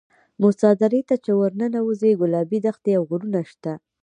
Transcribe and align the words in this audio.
موسی 0.41 0.71
درې 0.81 1.01
ته 1.09 1.15
چې 1.23 1.31
ورننوځې 1.39 2.11
ګلابي 2.21 2.59
دښتې 2.65 2.91
او 2.97 3.03
غرونه 3.09 3.41
شته. 3.51 3.73